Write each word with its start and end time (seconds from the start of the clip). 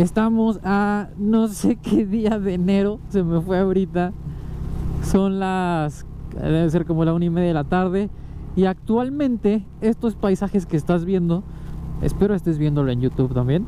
Estamos 0.00 0.60
a 0.64 1.08
no 1.18 1.48
sé 1.48 1.76
qué 1.76 2.06
día 2.06 2.38
de 2.38 2.54
enero, 2.54 3.00
se 3.10 3.22
me 3.22 3.38
fue 3.42 3.58
ahorita. 3.58 4.14
Son 5.02 5.38
las, 5.38 6.06
debe 6.40 6.70
ser 6.70 6.86
como 6.86 7.04
la 7.04 7.12
una 7.12 7.26
y 7.26 7.28
media 7.28 7.48
de 7.48 7.52
la 7.54 7.64
tarde. 7.64 8.08
Y 8.56 8.64
actualmente 8.64 9.62
estos 9.82 10.14
paisajes 10.14 10.64
que 10.64 10.78
estás 10.78 11.04
viendo, 11.04 11.42
espero 12.00 12.34
estés 12.34 12.56
viéndolo 12.56 12.90
en 12.90 13.02
YouTube 13.02 13.34
también. 13.34 13.66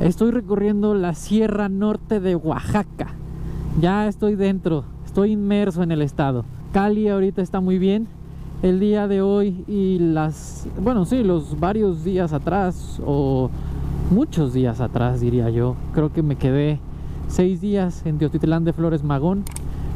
Estoy 0.00 0.30
recorriendo 0.30 0.94
la 0.94 1.12
Sierra 1.12 1.68
Norte 1.68 2.20
de 2.20 2.36
Oaxaca. 2.36 3.08
Ya 3.78 4.08
estoy 4.08 4.34
dentro, 4.34 4.84
estoy 5.04 5.32
inmerso 5.32 5.82
en 5.82 5.92
el 5.92 6.00
estado. 6.00 6.46
Cali 6.72 7.06
ahorita 7.10 7.42
está 7.42 7.60
muy 7.60 7.78
bien. 7.78 8.08
El 8.62 8.80
día 8.80 9.08
de 9.08 9.20
hoy 9.20 9.62
y 9.68 9.98
las, 9.98 10.66
bueno, 10.82 11.04
sí, 11.04 11.22
los 11.22 11.60
varios 11.60 12.02
días 12.02 12.32
atrás 12.32 12.98
o 13.04 13.50
muchos 14.10 14.52
días 14.52 14.80
atrás 14.80 15.20
diría 15.20 15.50
yo. 15.50 15.76
Creo 15.94 16.12
que 16.12 16.22
me 16.22 16.36
quedé 16.36 16.78
seis 17.28 17.60
días 17.60 18.04
en 18.06 18.18
Teotitlán 18.18 18.64
de 18.64 18.72
Flores 18.72 19.02
Magón. 19.02 19.44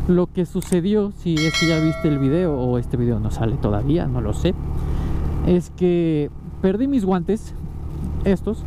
Lo 0.09 0.27
que 0.27 0.46
sucedió, 0.46 1.12
si 1.19 1.34
es 1.34 1.59
que 1.60 1.69
ya 1.69 1.78
viste 1.78 2.09
el 2.09 2.19
video 2.19 2.59
o 2.59 2.78
este 2.78 2.96
video 2.96 3.20
no 3.20 3.30
sale 3.30 3.56
todavía, 3.56 4.06
no 4.06 4.20
lo 4.20 4.33
sé, 4.33 4.55
es 5.46 5.70
que 5.70 6.30
perdí 6.62 6.88
mis 6.88 7.05
guantes, 7.05 7.55
estos. 8.24 8.64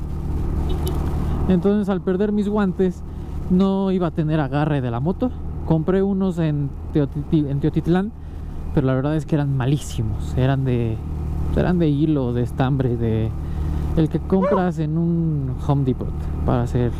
Entonces 1.50 1.90
al 1.90 2.02
perder 2.02 2.32
mis 2.32 2.48
guantes 2.48 3.02
no 3.50 3.92
iba 3.92 4.08
a 4.08 4.12
tener 4.12 4.40
agarre 4.40 4.80
de 4.80 4.92
la 4.92 5.00
moto. 5.00 5.32
Compré 5.66 6.02
unos 6.02 6.40
en, 6.40 6.70
Teotitlán, 6.94 8.12
pero 8.74 8.88
la 8.88 8.94
verdad 8.94 9.16
es 9.16 9.26
que 9.26 9.36
eran 9.36 9.58
malísimos. 9.58 10.38
Eran 10.38 10.64
de, 10.64 10.98
eran 11.58 11.80
de 11.80 11.90
hilo, 11.90 12.32
de 12.32 12.44
estambre, 12.44 12.96
de 12.96 13.30
el 13.96 14.10
que 14.10 14.20
compras 14.20 14.80
en 14.80 14.98
un 14.98 15.56
Home 15.68 15.84
Depot 15.84 16.08
para 16.46 16.64
hacer 16.64 16.92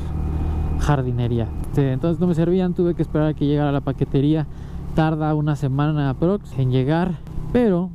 jardinería. 0.80 1.48
Entonces 1.76 2.20
no 2.20 2.28
me 2.28 2.36
servían, 2.36 2.74
tuve 2.74 2.94
que 2.94 3.02
esperar 3.02 3.30
a 3.30 3.34
que 3.34 3.46
llegara 3.46 3.72
la 3.72 3.82
paquetería. 3.82 4.46
Tarda 4.96 5.34
una 5.34 5.56
semana 5.56 6.12
aprox 6.12 6.58
en 6.60 6.72
llegar, 6.72 7.16
pero 7.52 7.90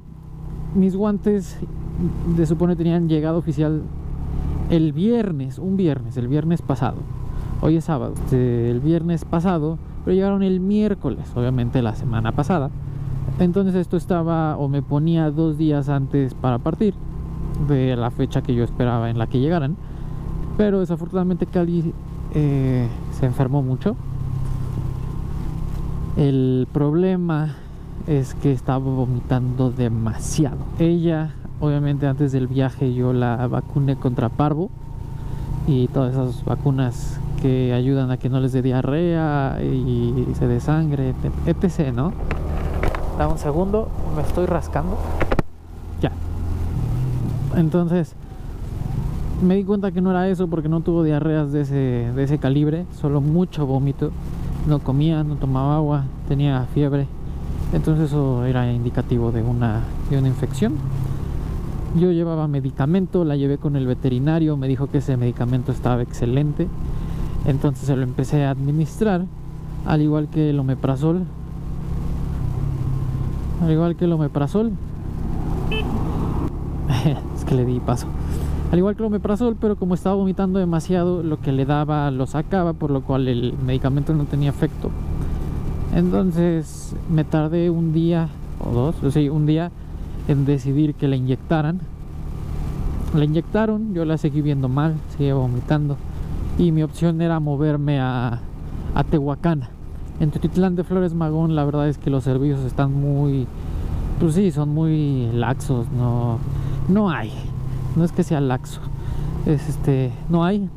mis 0.75 0.97
guantes 0.97 1.59
de 2.37 2.47
supone 2.47 2.75
tenían 2.75 3.09
llegado 3.09 3.39
oficial 3.39 3.83
el 4.71 4.93
viernes, 4.93 5.59
un 5.59 5.77
viernes, 5.77 6.17
el 6.17 6.27
viernes 6.27 6.61
pasado. 6.61 6.97
Hoy 7.61 7.77
es 7.77 7.85
sábado, 7.85 8.15
el 8.33 8.81
viernes 8.81 9.25
pasado, 9.25 9.79
pero 10.05 10.15
llegaron 10.15 10.43
el 10.43 10.61
miércoles, 10.61 11.31
obviamente 11.37 11.83
la 11.83 11.95
semana 11.95 12.33
pasada. 12.33 12.71
Entonces 13.39 13.77
esto 13.77 13.97
estaba 13.97 14.57
o 14.57 14.69
me 14.69 14.83
ponía 14.83 15.31
dos 15.31 15.57
días 15.57 15.89
antes 15.89 16.35
para 16.35 16.59
partir 16.59 16.95
de 17.67 17.97
la 17.97 18.11
fecha 18.11 18.43
que 18.43 18.55
yo 18.55 18.65
esperaba 18.65 19.11
en 19.11 19.19
la 19.19 19.27
que 19.27 19.41
llegaran. 19.41 19.77
Pero 20.57 20.81
desafortunadamente 20.81 21.47
Cali 21.47 21.93
eh, 22.35 22.89
se 23.13 23.27
enfermó 23.27 23.63
mucho. 23.63 23.97
El 26.17 26.67
problema 26.73 27.57
es 28.07 28.35
que 28.35 28.53
estaba 28.53 28.79
vomitando 28.79 29.71
demasiado. 29.71 30.59
Ella, 30.79 31.35
obviamente 31.61 32.07
antes 32.07 32.33
del 32.33 32.49
viaje 32.49 32.93
yo 32.95 33.13
la 33.13 33.47
vacuné 33.47 33.97
contra 33.97 34.29
parvo 34.29 34.71
y 35.67 35.89
todas 35.89 36.15
esas 36.15 36.45
vacunas 36.45 37.21
que 37.41 37.73
ayudan 37.73 38.11
a 38.11 38.17
que 38.17 38.29
no 38.29 38.41
les 38.41 38.53
dé 38.53 38.63
diarrea 38.63 39.59
y 39.63 40.27
se 40.35 40.49
dé 40.49 40.59
sangre, 40.61 41.15
etc, 41.47 41.93
¿no? 41.95 42.13
Da 43.17 43.29
un 43.29 43.39
segundo, 43.39 43.89
me 44.17 44.23
estoy 44.23 44.47
rascando. 44.47 44.97
Entonces, 47.59 48.15
me 49.43 49.57
di 49.57 49.65
cuenta 49.65 49.91
que 49.91 50.01
no 50.01 50.13
era 50.13 50.29
eso 50.29 50.47
porque 50.47 50.69
no 50.69 50.81
tuvo 50.81 51.03
diarreas 51.03 51.51
de 51.51 51.63
ese, 51.63 52.13
de 52.15 52.23
ese 52.23 52.39
calibre, 52.39 52.87
solo 53.01 53.21
mucho 53.21 53.67
vómito. 53.67 54.13
No 54.69 54.79
comía, 54.79 55.25
no 55.25 55.35
tomaba 55.35 55.75
agua, 55.75 56.05
tenía 56.29 56.67
fiebre. 56.73 57.09
Entonces 57.73 58.11
eso 58.11 58.45
era 58.45 58.73
indicativo 58.73 59.33
de 59.33 59.43
una, 59.43 59.83
de 60.09 60.19
una 60.19 60.29
infección. 60.29 60.75
Yo 61.99 62.13
llevaba 62.13 62.47
medicamento, 62.47 63.25
la 63.25 63.35
llevé 63.35 63.59
con 63.59 63.75
el 63.75 63.89
veterinario, 63.89 64.57
me 64.57 64.69
dijo 64.69 64.89
que 64.89 64.99
ese 64.99 65.17
medicamento 65.17 65.73
estaba 65.73 66.01
excelente. 66.01 66.69
Entonces 67.45 67.87
se 67.87 67.97
lo 67.97 68.05
empecé 68.05 68.45
a 68.45 68.51
administrar, 68.51 69.25
al 69.85 70.01
igual 70.01 70.29
que 70.29 70.51
el 70.51 70.61
omeprazol. 70.61 71.25
Al 73.63 73.73
igual 73.73 73.97
que 73.97 74.05
el 74.05 74.13
omeprazol. 74.13 74.71
que 77.49 77.55
le 77.55 77.65
di 77.65 77.81
paso 77.81 78.07
al 78.71 78.79
igual 78.79 78.97
que 78.97 79.03
el 79.03 79.07
omeprazol, 79.07 79.57
pero 79.59 79.77
como 79.77 79.95
estaba 79.95 80.15
vomitando 80.15 80.59
demasiado, 80.59 81.23
lo 81.23 81.41
que 81.41 81.53
le 81.53 81.65
daba 81.65 82.11
lo 82.11 82.27
sacaba, 82.27 82.75
por 82.75 82.91
lo 82.91 83.01
cual 83.01 83.27
el 83.27 83.55
medicamento 83.65 84.13
no 84.13 84.25
tenía 84.25 84.51
efecto. 84.51 84.91
Entonces 85.95 86.95
me 87.11 87.25
tardé 87.25 87.71
un 87.71 87.95
día 87.95 88.29
o 88.63 88.71
dos, 88.71 89.03
o 89.03 89.11
sea, 89.11 89.33
un 89.33 89.47
día 89.47 89.71
en 90.29 90.45
decidir 90.45 90.95
que 90.95 91.09
la 91.09 91.17
inyectaran. 91.17 91.81
La 93.15 93.25
inyectaron, 93.25 93.95
yo 93.95 94.05
la 94.05 94.19
seguí 94.19 94.43
viendo 94.43 94.69
mal, 94.69 94.97
seguía 95.17 95.35
vomitando. 95.35 95.97
Y 96.59 96.73
mi 96.73 96.83
opción 96.83 97.23
era 97.23 97.41
moverme 97.41 98.01
a, 98.01 98.41
a. 98.95 99.05
En 100.21 100.31
Tutitlán 100.31 100.77
de 100.77 100.85
Flores 100.85 101.15
Magón, 101.15 101.57
la 101.57 101.65
verdad 101.65 101.89
es 101.89 101.97
que 101.97 102.11
los 102.11 102.25
servicios 102.25 102.61
están 102.67 102.93
muy, 102.93 103.47
pues 104.21 104.35
sí, 104.35 104.51
son 104.51 104.75
muy 104.75 105.31
laxos, 105.33 105.87
no, 105.97 106.39
no 106.89 107.11
hay 107.11 107.33
no 107.99 108.05
es 108.05 108.13
que 108.13 108.23
sea 108.23 108.41
laxo, 108.41 108.81
es 109.45 109.69
este, 109.69 110.13
no 110.29 110.45
hay, 110.45 110.69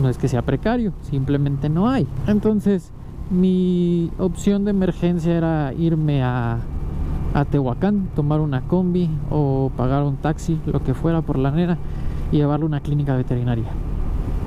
no 0.00 0.08
es 0.08 0.18
que 0.18 0.28
sea 0.28 0.42
precario, 0.42 0.92
simplemente 1.02 1.68
no 1.68 1.88
hay. 1.88 2.06
Entonces, 2.26 2.90
mi 3.30 4.10
opción 4.18 4.64
de 4.64 4.72
emergencia 4.72 5.36
era 5.36 5.72
irme 5.72 6.22
a, 6.22 6.58
a 7.34 7.44
Tehuacán, 7.44 8.08
tomar 8.16 8.40
una 8.40 8.62
combi 8.62 9.08
o 9.30 9.70
pagar 9.76 10.02
un 10.02 10.16
taxi, 10.16 10.58
lo 10.66 10.82
que 10.82 10.92
fuera 10.92 11.22
por 11.22 11.38
la 11.38 11.50
nena, 11.50 11.78
y 12.32 12.36
llevarlo 12.38 12.66
a 12.66 12.68
una 12.68 12.80
clínica 12.80 13.14
veterinaria. 13.14 13.68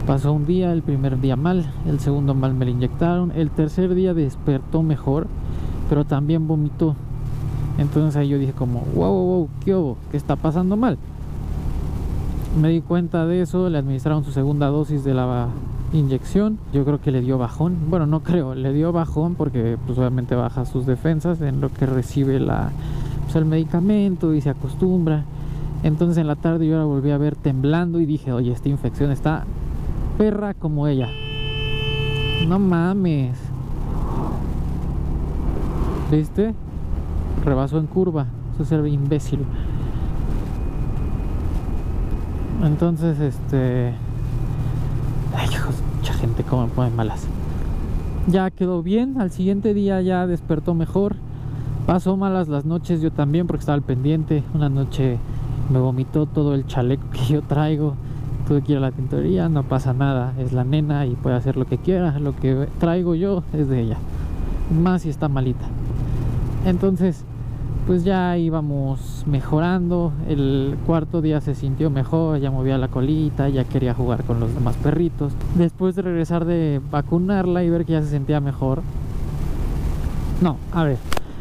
Pasó 0.05 0.31
un 0.31 0.45
día, 0.45 0.71
el 0.71 0.83
primer 0.83 1.19
día 1.19 1.35
mal, 1.35 1.65
el 1.85 1.99
segundo 1.99 2.33
mal 2.33 2.53
me 2.53 2.65
lo 2.65 2.71
inyectaron, 2.71 3.31
el 3.35 3.49
tercer 3.49 3.93
día 3.93 4.13
despertó 4.13 4.83
mejor, 4.83 5.27
pero 5.89 6.05
también 6.05 6.47
vomitó. 6.47 6.95
Entonces 7.77 8.15
ahí 8.15 8.29
yo 8.29 8.37
dije 8.37 8.53
como, 8.53 8.81
wow, 8.95 9.11
wow, 9.11 9.25
wow, 9.25 9.49
¿qué 9.63 9.75
hubo? 9.75 9.97
¿Qué 10.11 10.17
está 10.17 10.35
pasando 10.35 10.77
mal? 10.77 10.97
me 12.57 12.69
di 12.69 12.81
cuenta 12.81 13.25
de 13.25 13.41
eso, 13.41 13.69
le 13.69 13.77
administraron 13.77 14.23
su 14.23 14.31
segunda 14.31 14.67
dosis 14.67 15.03
de 15.03 15.13
la 15.13 15.47
inyección. 15.93 16.57
Yo 16.73 16.83
creo 16.85 16.99
que 16.99 17.11
le 17.11 17.21
dio 17.21 17.37
bajón. 17.37 17.77
Bueno, 17.89 18.05
no 18.07 18.21
creo, 18.21 18.55
le 18.55 18.73
dio 18.73 18.91
bajón 18.91 19.35
porque 19.35 19.77
pues 19.85 19.97
obviamente 19.97 20.35
baja 20.35 20.65
sus 20.65 20.85
defensas 20.85 21.41
en 21.41 21.61
lo 21.61 21.69
que 21.69 21.85
recibe 21.85 22.39
la, 22.39 22.71
pues, 23.23 23.35
el 23.35 23.45
medicamento 23.45 24.33
y 24.33 24.41
se 24.41 24.49
acostumbra. 24.49 25.23
Entonces 25.83 26.17
en 26.17 26.27
la 26.27 26.35
tarde 26.35 26.67
yo 26.67 26.77
la 26.77 26.85
volví 26.85 27.11
a 27.11 27.17
ver 27.17 27.35
temblando 27.35 27.99
y 27.99 28.05
dije, 28.05 28.31
oye, 28.31 28.51
esta 28.51 28.69
infección 28.69 29.11
está 29.11 29.45
perra 30.17 30.53
como 30.53 30.87
ella. 30.87 31.09
No 32.47 32.59
mames. 32.59 33.37
¿Viste? 36.09 36.53
Rebasó 37.47 37.77
en 37.77 37.87
curva. 37.87 38.25
Eso 38.59 38.85
es 38.85 38.93
imbécil. 38.93 39.39
Entonces, 42.61 43.17
este. 43.21 43.93
Hijos, 45.49 45.75
mucha 45.95 46.13
gente, 46.13 46.43
como 46.43 46.67
me 46.67 46.73
ponen 46.73 46.95
malas. 46.97 47.25
Ya 48.27 48.51
quedó 48.51 48.83
bien, 48.83 49.21
al 49.21 49.31
siguiente 49.31 49.73
día 49.73 50.01
ya 50.01 50.27
despertó 50.27 50.73
mejor. 50.73 51.15
Pasó 51.85 52.17
malas 52.17 52.49
las 52.49 52.65
noches 52.65 52.99
yo 52.99 53.11
también 53.11 53.47
porque 53.47 53.61
estaba 53.61 53.75
al 53.75 53.81
pendiente. 53.81 54.43
Una 54.53 54.67
noche 54.67 55.17
me 55.71 55.79
vomitó 55.79 56.25
todo 56.25 56.53
el 56.53 56.67
chaleco 56.67 57.09
que 57.11 57.33
yo 57.33 57.41
traigo. 57.43 57.93
Tuve 58.45 58.61
que 58.61 58.73
ir 58.73 58.79
a 58.79 58.81
la 58.81 58.91
tintorería, 58.91 59.47
no 59.47 59.63
pasa 59.63 59.93
nada. 59.93 60.33
Es 60.37 60.51
la 60.51 60.65
nena 60.65 61.05
y 61.05 61.15
puede 61.15 61.37
hacer 61.37 61.55
lo 61.55 61.63
que 61.63 61.77
quiera. 61.77 62.19
Lo 62.19 62.35
que 62.35 62.67
traigo 62.77 63.15
yo 63.15 63.43
es 63.53 63.69
de 63.69 63.83
ella. 63.83 63.97
Más 64.83 65.03
si 65.03 65.09
está 65.09 65.29
malita. 65.29 65.65
Entonces, 66.65 67.23
pues 67.87 68.03
ya 68.03 68.37
íbamos 68.37 69.23
mejorando. 69.25 70.11
El 70.27 70.77
cuarto 70.85 71.21
día 71.21 71.39
se 71.39 71.55
sintió 71.55 71.89
mejor, 71.89 72.39
ya 72.39 72.51
movía 72.51 72.77
la 72.77 72.89
colita, 72.89 73.47
ya 73.47 73.63
quería 73.63 73.93
jugar 73.93 74.25
con 74.25 74.41
los 74.41 74.53
demás 74.53 74.75
perritos. 74.75 75.31
Después 75.55 75.95
de 75.95 76.01
regresar 76.01 76.43
de 76.43 76.81
vacunarla 76.91 77.63
y 77.63 77.69
ver 77.69 77.85
que 77.85 77.93
ya 77.93 78.01
se 78.01 78.09
sentía 78.09 78.41
mejor. 78.41 78.81
No, 80.41 80.57
a 80.73 80.83
ver. 80.83 80.97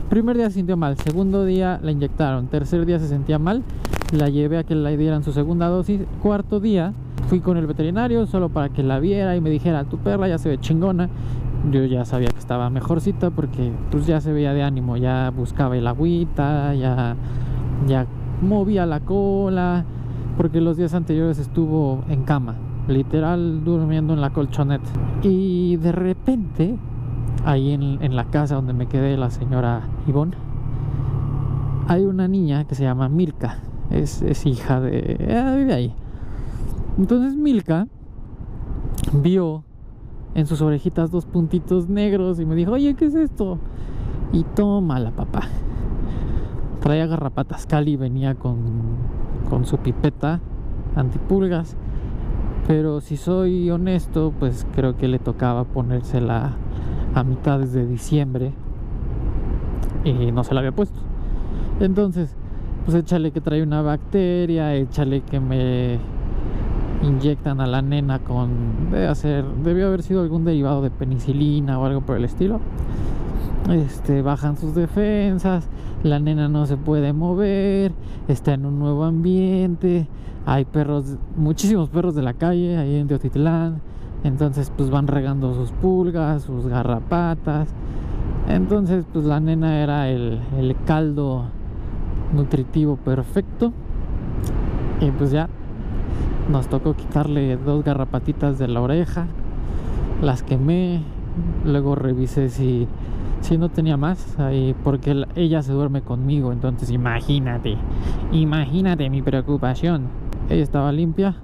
Primer 0.08 0.36
día 0.36 0.46
se 0.48 0.54
sintió 0.54 0.76
mal, 0.76 0.96
segundo 0.96 1.44
día 1.44 1.80
la 1.82 1.90
inyectaron, 1.90 2.46
tercer 2.46 2.86
día 2.86 3.00
se 3.00 3.08
sentía 3.08 3.40
mal, 3.40 3.64
la 4.12 4.28
llevé 4.28 4.58
a 4.58 4.62
que 4.62 4.76
le 4.76 4.96
dieran 4.96 5.24
su 5.24 5.32
segunda 5.32 5.66
dosis, 5.66 6.00
cuarto 6.22 6.60
día 6.60 6.92
fui 7.28 7.40
con 7.40 7.56
el 7.56 7.66
veterinario 7.66 8.24
solo 8.26 8.48
para 8.48 8.68
que 8.68 8.84
la 8.84 9.00
viera 9.00 9.34
y 9.34 9.40
me 9.40 9.50
dijera, 9.50 9.82
tu 9.82 9.98
perra 9.98 10.28
ya 10.28 10.38
se 10.38 10.48
ve 10.48 10.58
chingona 10.60 11.08
yo 11.70 11.84
ya 11.84 12.04
sabía 12.04 12.28
que 12.28 12.38
estaba 12.38 12.70
mejorcita 12.70 13.30
porque 13.30 13.72
pues 13.90 14.06
ya 14.06 14.20
se 14.20 14.32
veía 14.32 14.52
de 14.52 14.62
ánimo, 14.62 14.96
ya 14.96 15.30
buscaba 15.30 15.76
el 15.76 15.86
agüita, 15.86 16.74
ya, 16.74 17.16
ya 17.86 18.06
movía 18.42 18.86
la 18.86 19.00
cola, 19.00 19.84
porque 20.36 20.60
los 20.60 20.76
días 20.76 20.94
anteriores 20.94 21.38
estuvo 21.38 22.04
en 22.08 22.24
cama. 22.24 22.56
literal 22.88 23.64
durmiendo 23.64 24.14
en 24.14 24.20
la 24.20 24.30
colchoneta. 24.30 24.88
Y 25.22 25.76
de 25.76 25.92
repente, 25.92 26.76
ahí 27.44 27.72
en, 27.72 28.02
en 28.02 28.16
la 28.16 28.24
casa 28.24 28.54
donde 28.56 28.72
me 28.72 28.86
quedé 28.86 29.16
la 29.16 29.30
señora 29.30 29.82
Ivonne, 30.06 30.36
hay 31.88 32.04
una 32.04 32.28
niña 32.28 32.64
que 32.64 32.74
se 32.74 32.84
llama 32.84 33.08
Milka. 33.08 33.58
Es, 33.90 34.22
es 34.22 34.46
hija 34.46 34.80
de... 34.80 35.16
eh, 35.18 35.54
vive 35.56 35.74
ahí. 35.74 35.94
Entonces 36.98 37.36
Milka 37.36 37.86
vio 39.12 39.62
en 40.36 40.46
sus 40.46 40.60
orejitas 40.60 41.10
dos 41.10 41.24
puntitos 41.24 41.88
negros 41.88 42.38
y 42.38 42.44
me 42.44 42.54
dijo, 42.54 42.72
oye, 42.72 42.94
¿qué 42.94 43.06
es 43.06 43.14
esto? 43.14 43.58
Y 44.34 44.44
tómala, 44.44 45.10
papá. 45.10 45.40
Traía 46.80 47.06
garrapatas. 47.06 47.64
Cali 47.64 47.96
venía 47.96 48.34
con, 48.34 48.58
con 49.48 49.64
su 49.64 49.78
pipeta 49.78 50.40
antipulgas. 50.94 51.78
Pero 52.68 53.00
si 53.00 53.16
soy 53.16 53.70
honesto, 53.70 54.34
pues 54.38 54.66
creo 54.74 54.98
que 54.98 55.08
le 55.08 55.18
tocaba 55.18 55.64
ponérsela 55.64 56.52
a 57.14 57.24
mitades 57.24 57.72
de 57.72 57.86
diciembre. 57.86 58.52
Y 60.04 60.32
no 60.32 60.44
se 60.44 60.52
la 60.52 60.60
había 60.60 60.72
puesto. 60.72 61.00
Entonces, 61.80 62.36
pues 62.84 62.94
échale 62.94 63.30
que 63.30 63.40
trae 63.40 63.62
una 63.62 63.80
bacteria, 63.80 64.74
échale 64.74 65.22
que 65.22 65.40
me 65.40 65.98
inyectan 67.02 67.60
a 67.60 67.66
la 67.66 67.82
nena 67.82 68.18
con 68.20 68.90
debe 68.90 69.06
hacer 69.06 69.44
debió 69.62 69.88
haber 69.88 70.02
sido 70.02 70.22
algún 70.22 70.44
derivado 70.44 70.82
de 70.82 70.90
penicilina 70.90 71.78
o 71.78 71.84
algo 71.84 72.00
por 72.00 72.16
el 72.16 72.24
estilo. 72.24 72.60
Este 73.70 74.22
bajan 74.22 74.56
sus 74.56 74.74
defensas 74.74 75.68
la 76.02 76.18
nena 76.20 76.48
no 76.48 76.66
se 76.66 76.76
puede 76.76 77.12
mover 77.12 77.92
está 78.28 78.54
en 78.54 78.66
un 78.66 78.78
nuevo 78.78 79.04
ambiente 79.04 80.06
hay 80.46 80.64
perros 80.64 81.16
muchísimos 81.36 81.88
perros 81.88 82.14
de 82.14 82.22
la 82.22 82.32
calle 82.32 82.76
ahí 82.76 82.94
en 82.94 83.08
Teotitlán. 83.08 83.80
Entonces 84.22 84.72
pues 84.74 84.90
van 84.90 85.08
regando 85.08 85.52
sus 85.54 85.72
pulgas 85.72 86.44
sus 86.44 86.68
garrapatas. 86.68 87.68
Entonces 88.48 89.04
pues 89.12 89.24
la 89.24 89.40
nena 89.40 89.82
era 89.82 90.08
el, 90.08 90.40
el 90.56 90.76
caldo 90.86 91.46
nutritivo 92.32 92.96
perfecto. 92.96 93.72
Y 95.00 95.10
pues 95.10 95.32
ya 95.32 95.48
nos 96.50 96.68
tocó 96.68 96.94
quitarle 96.94 97.56
dos 97.56 97.84
garrapatitas 97.84 98.58
de 98.58 98.68
la 98.68 98.80
oreja. 98.80 99.26
Las 100.22 100.42
quemé. 100.42 101.02
Luego 101.64 101.94
revisé 101.94 102.48
si, 102.48 102.86
si 103.40 103.58
no 103.58 103.68
tenía 103.68 103.96
más. 103.96 104.36
Porque 104.84 105.14
la- 105.14 105.28
ella 105.34 105.62
se 105.62 105.72
duerme 105.72 106.02
conmigo. 106.02 106.52
Entonces 106.52 106.90
imagínate. 106.90 107.76
Imagínate 108.32 109.10
mi 109.10 109.22
preocupación. 109.22 110.04
Ella 110.48 110.62
estaba 110.62 110.92
limpia. 110.92 111.36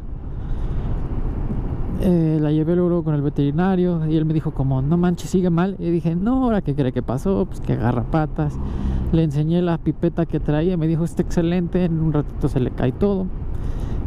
Eh, 2.04 2.38
la 2.40 2.50
llevé 2.50 2.74
luego 2.74 3.04
con 3.04 3.14
el 3.14 3.22
veterinario 3.22 4.04
y 4.08 4.16
él 4.16 4.24
me 4.24 4.34
dijo 4.34 4.50
como 4.50 4.82
no 4.82 4.96
manches 4.96 5.30
sigue 5.30 5.50
mal 5.50 5.76
y 5.78 5.88
dije 5.90 6.16
no 6.16 6.42
ahora 6.42 6.60
qué 6.60 6.74
cree 6.74 6.90
que 6.90 7.00
pasó 7.02 7.46
pues 7.46 7.60
que 7.60 7.76
garrapatas 7.76 8.58
le 9.12 9.22
enseñé 9.22 9.62
la 9.62 9.78
pipeta 9.78 10.26
que 10.26 10.40
traía 10.40 10.76
me 10.76 10.88
dijo 10.88 11.04
está 11.04 11.22
excelente 11.22 11.84
en 11.84 12.00
un 12.00 12.12
ratito 12.12 12.48
se 12.48 12.58
le 12.58 12.72
cae 12.72 12.90
todo 12.90 13.26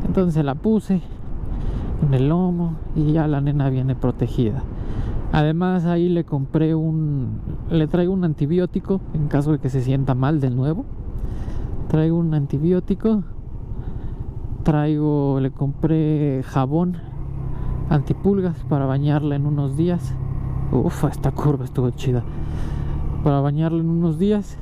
entonces 0.06 0.46
la 0.46 0.56
puse 0.56 1.02
en 2.06 2.13
el 2.13 2.30
lomo 2.30 2.75
y 2.96 3.13
ya 3.13 3.28
la 3.28 3.42
nena 3.42 3.69
viene 3.69 3.96
protegida. 3.96 4.63
Además 5.31 5.86
ahí 5.86 6.07
le 6.07 6.24
compré 6.24 6.75
un, 6.75 7.40
le 7.69 7.88
traigo 7.88 8.13
un 8.13 8.24
antibiótico 8.24 9.02
en 9.13 9.28
caso 9.28 9.52
de 9.52 9.60
que 9.60 9.69
se 9.69 9.81
sienta 9.81 10.16
mal 10.16 10.40
de 10.40 10.50
nuevo. 10.50 10.86
Traigo 11.90 12.18
un 12.18 12.34
antibiótico. 12.34 13.24
Traigo, 14.63 15.40
le 15.42 15.52
compré 15.52 16.42
jabón 16.44 16.98
antipulgas 17.90 18.63
para 18.69 18.86
bañarla 18.86 19.36
en 19.36 19.46
unos 19.46 19.78
días. 19.78 20.16
Uf, 20.72 21.04
esta 21.06 21.31
curva 21.31 21.66
estuvo 21.66 21.90
chida. 21.92 22.24
Para 23.24 23.42
bañarla 23.42 23.80
en 23.80 23.90
unos 23.90 24.18
días 24.18 24.57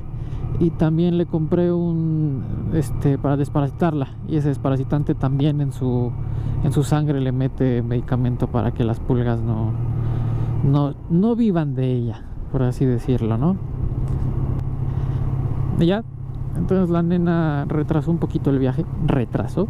y 0.60 0.70
también 0.70 1.18
le 1.18 1.26
compré 1.26 1.72
un 1.72 2.70
este 2.72 3.18
para 3.18 3.36
desparasitarla. 3.36 4.08
Y 4.28 4.36
ese 4.36 4.48
desparasitante 4.48 5.14
también 5.14 5.60
en 5.60 5.72
su 5.72 6.12
en 6.62 6.72
su 6.72 6.82
sangre 6.82 7.20
le 7.20 7.32
mete 7.32 7.82
medicamento 7.82 8.46
para 8.46 8.72
que 8.72 8.84
las 8.84 9.00
pulgas 9.00 9.40
no 9.40 9.72
no 10.64 10.94
no 11.10 11.36
vivan 11.36 11.74
de 11.74 11.92
ella 11.92 12.22
por 12.50 12.62
así 12.62 12.86
decirlo 12.86 13.36
no 13.36 13.56
y 15.78 15.86
ya. 15.86 16.04
Entonces 16.56 16.88
la 16.88 17.02
nena 17.02 17.64
retrasó 17.68 18.10
un 18.10 18.18
poquito 18.18 18.50
el 18.50 18.58
viaje 18.58 18.84
retrasó 19.06 19.66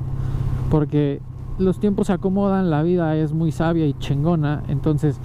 porque 0.70 1.20
los 1.58 1.78
tiempos 1.78 2.08
se 2.08 2.12
acomodan 2.12 2.69
la 2.69 2.82
vida 2.82 3.16
es 3.16 3.32
muy 3.32 3.52
sabia 3.52 3.87
y 3.87 3.94
chingona. 3.94 4.62
Entonces 4.69 5.19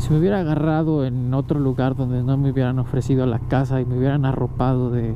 si 0.00 0.10
me 0.10 0.18
hubiera 0.18 0.40
agarrado 0.40 1.04
en 1.04 1.34
otro 1.34 1.60
lugar 1.60 1.94
donde 1.94 2.22
no 2.22 2.38
me 2.38 2.50
hubieran 2.50 2.78
ofrecido 2.78 3.26
la 3.26 3.38
casa 3.38 3.82
y 3.82 3.84
me 3.84 3.98
hubieran 3.98 4.24
arropado 4.24 4.90
de, 4.90 5.14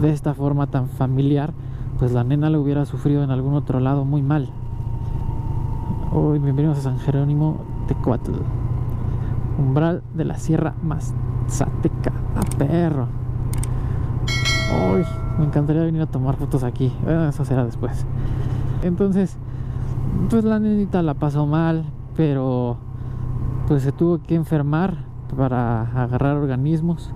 de 0.00 0.10
esta 0.10 0.34
forma 0.34 0.66
tan 0.66 0.88
familiar, 0.88 1.52
pues 2.00 2.12
la 2.12 2.24
nena 2.24 2.50
lo 2.50 2.60
hubiera 2.60 2.84
sufrido 2.86 3.22
en 3.22 3.30
algún 3.30 3.54
otro 3.54 3.78
lado 3.78 4.04
muy 4.04 4.22
mal. 4.22 4.48
Hoy 6.12 6.40
bienvenidos 6.40 6.78
a 6.78 6.82
San 6.82 6.98
Jerónimo 6.98 7.58
Tecuatl, 7.86 8.32
umbral 9.58 10.02
de 10.14 10.24
la 10.24 10.38
Sierra 10.38 10.74
Mazateca, 10.82 12.12
a 12.34 12.58
perro. 12.58 13.06
Hoy 14.90 15.04
me 15.38 15.44
encantaría 15.44 15.82
venir 15.82 16.02
a 16.02 16.06
tomar 16.06 16.34
fotos 16.34 16.64
aquí, 16.64 16.92
eso 17.28 17.44
será 17.44 17.64
después. 17.64 18.04
Entonces, 18.82 19.36
pues 20.28 20.42
la 20.42 20.58
nenita 20.58 21.00
la 21.02 21.14
pasó 21.14 21.46
mal, 21.46 21.84
pero 22.16 22.78
pues 23.66 23.82
se 23.82 23.92
tuvo 23.92 24.18
que 24.22 24.34
enfermar 24.34 25.04
para 25.36 25.82
agarrar 26.02 26.36
organismos 26.36 27.12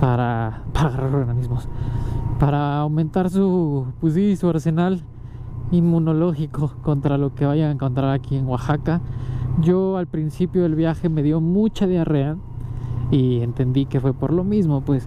para, 0.00 0.62
para 0.72 0.88
agarrar 0.88 1.14
organismos 1.14 1.68
para 2.38 2.78
aumentar 2.78 3.30
su 3.30 3.86
pues 4.00 4.14
sí, 4.14 4.36
su 4.36 4.48
arsenal 4.48 5.02
inmunológico 5.70 6.72
contra 6.82 7.16
lo 7.16 7.34
que 7.34 7.46
vaya 7.46 7.68
a 7.68 7.70
encontrar 7.70 8.10
aquí 8.10 8.36
en 8.36 8.46
Oaxaca. 8.46 9.00
Yo 9.60 9.96
al 9.96 10.06
principio 10.06 10.62
del 10.62 10.74
viaje 10.74 11.08
me 11.08 11.22
dio 11.22 11.40
mucha 11.40 11.86
diarrea 11.86 12.36
y 13.10 13.40
entendí 13.40 13.86
que 13.86 14.00
fue 14.00 14.12
por 14.12 14.32
lo 14.32 14.44
mismo 14.44 14.80
pues 14.80 15.06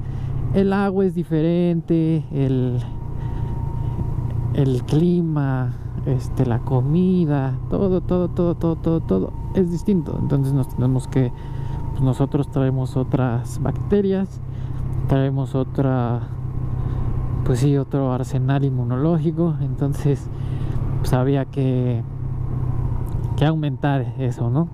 el 0.53 0.71
agua 0.73 1.05
es 1.05 1.15
diferente 1.15 2.23
el 2.31 2.79
el 4.55 4.83
clima 4.83 5.73
este, 6.05 6.45
la 6.45 6.59
comida, 6.59 7.57
todo, 7.69 8.01
todo, 8.01 8.29
todo, 8.29 8.55
todo, 8.55 8.75
todo, 8.77 8.99
todo 9.01 9.33
es 9.53 9.71
distinto. 9.71 10.17
Entonces 10.19 10.53
nos 10.53 10.69
tenemos 10.69 11.07
que, 11.07 11.31
pues 11.91 12.01
nosotros 12.01 12.49
traemos 12.49 12.95
otras 12.95 13.61
bacterias, 13.61 14.41
traemos 15.07 15.55
otra, 15.55 16.21
pues 17.43 17.59
sí, 17.59 17.77
otro 17.77 18.13
arsenal 18.13 18.63
inmunológico. 18.63 19.55
Entonces, 19.61 20.29
pues 20.99 21.11
había 21.13 21.45
que, 21.45 22.01
que 23.35 23.45
aumentar 23.45 24.13
eso, 24.19 24.49
¿no? 24.49 24.69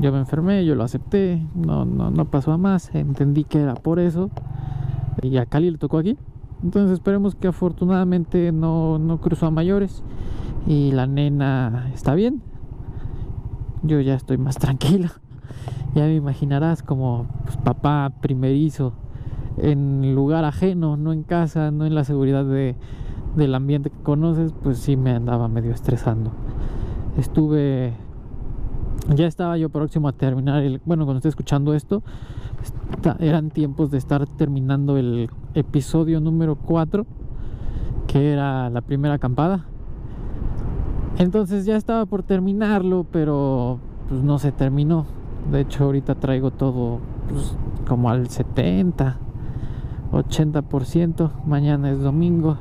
Yo 0.00 0.12
me 0.12 0.18
enfermé, 0.18 0.64
yo 0.64 0.74
lo 0.74 0.82
acepté, 0.82 1.46
no, 1.54 1.84
no, 1.84 2.10
no 2.10 2.24
pasó 2.24 2.52
a 2.52 2.58
más, 2.58 2.92
entendí 2.94 3.44
que 3.44 3.60
era 3.60 3.74
por 3.74 4.00
eso. 4.00 4.30
Y 5.22 5.36
a 5.36 5.46
Cali 5.46 5.70
le 5.70 5.78
tocó 5.78 5.98
aquí. 5.98 6.16
Entonces 6.62 6.92
esperemos 6.92 7.34
que 7.34 7.48
afortunadamente 7.48 8.52
no, 8.52 8.98
no 8.98 9.20
cruzó 9.20 9.46
a 9.46 9.50
mayores 9.50 10.02
y 10.66 10.92
la 10.92 11.06
nena 11.06 11.90
está 11.94 12.14
bien. 12.14 12.42
Yo 13.82 14.00
ya 14.00 14.14
estoy 14.14 14.38
más 14.38 14.56
tranquilo. 14.56 15.08
Ya 15.92 16.04
me 16.04 16.14
imaginarás 16.14 16.84
como 16.84 17.26
pues, 17.42 17.56
papá 17.56 18.12
primerizo 18.20 18.92
en 19.56 20.14
lugar 20.14 20.44
ajeno, 20.44 20.96
no 20.96 21.12
en 21.12 21.24
casa, 21.24 21.72
no 21.72 21.84
en 21.84 21.96
la 21.96 22.04
seguridad 22.04 22.44
de, 22.44 22.76
del 23.34 23.54
ambiente 23.56 23.90
que 23.90 24.00
conoces, 24.04 24.54
pues 24.62 24.78
sí 24.78 24.96
me 24.96 25.10
andaba 25.10 25.48
medio 25.48 25.72
estresando. 25.72 26.30
Estuve 27.18 27.94
ya 29.08 29.26
estaba 29.26 29.56
yo 29.56 29.68
próximo 29.70 30.08
a 30.08 30.12
terminar 30.12 30.62
el 30.62 30.80
bueno 30.84 31.04
cuando 31.04 31.18
esté 31.18 31.28
escuchando 31.28 31.74
esto 31.74 32.02
eran 33.18 33.50
tiempos 33.50 33.90
de 33.90 33.98
estar 33.98 34.26
terminando 34.26 34.96
el 34.96 35.30
episodio 35.54 36.20
número 36.20 36.56
4 36.56 37.06
que 38.06 38.32
era 38.32 38.68
la 38.70 38.80
primera 38.80 39.14
acampada. 39.14 39.66
Entonces 41.18 41.64
ya 41.64 41.76
estaba 41.76 42.06
por 42.06 42.22
terminarlo 42.22 43.06
pero 43.10 43.78
pues 44.08 44.22
no 44.22 44.38
se 44.38 44.52
terminó. 44.52 45.06
De 45.50 45.60
hecho 45.60 45.84
ahorita 45.84 46.16
traigo 46.16 46.50
todo 46.50 46.98
pues, 47.28 47.56
como 47.86 48.10
al 48.10 48.28
70 48.28 49.18
80% 50.12 51.30
mañana 51.46 51.90
es 51.90 52.00
domingo. 52.00 52.58